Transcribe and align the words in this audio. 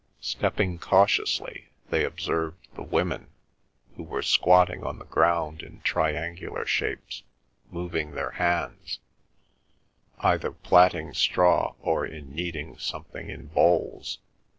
Stepping 0.19 0.79
cautiously, 0.79 1.67
they 1.91 2.03
observed 2.03 2.57
the 2.73 2.81
women, 2.81 3.29
who 3.95 4.01
were 4.03 4.23
squatting 4.23 4.83
on 4.83 4.97
the 4.97 5.05
ground 5.05 5.61
in 5.61 5.79
triangular 5.81 6.65
shapes, 6.65 7.21
moving 7.69 8.15
their 8.15 8.31
hands, 8.31 8.97
either 10.17 10.49
plaiting 10.51 11.13
straw 11.13 11.75
or 11.81 12.03
in 12.03 12.33
kneading 12.33 12.79
something 12.79 13.29
in 13.29 13.45
bowls. 13.49 14.17